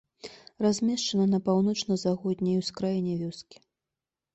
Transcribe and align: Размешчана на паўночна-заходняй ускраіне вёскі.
Размешчана 0.65 1.27
на 1.35 1.39
паўночна-заходняй 1.49 2.59
ускраіне 2.67 3.13
вёскі. 3.25 3.57